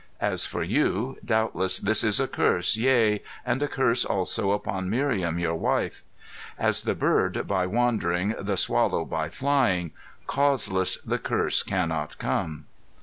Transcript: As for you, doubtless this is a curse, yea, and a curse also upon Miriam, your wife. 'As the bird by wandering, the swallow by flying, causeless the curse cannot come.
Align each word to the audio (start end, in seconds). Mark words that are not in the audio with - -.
As 0.19 0.47
for 0.47 0.63
you, 0.63 1.19
doubtless 1.23 1.77
this 1.77 2.03
is 2.03 2.19
a 2.19 2.27
curse, 2.27 2.75
yea, 2.75 3.21
and 3.45 3.61
a 3.61 3.67
curse 3.67 4.03
also 4.03 4.49
upon 4.49 4.89
Miriam, 4.89 5.37
your 5.37 5.53
wife. 5.53 6.03
'As 6.57 6.81
the 6.81 6.95
bird 6.95 7.45
by 7.47 7.67
wandering, 7.67 8.33
the 8.39 8.57
swallow 8.57 9.05
by 9.05 9.29
flying, 9.29 9.91
causeless 10.25 10.97
the 11.05 11.19
curse 11.19 11.61
cannot 11.61 12.17
come. 12.17 12.65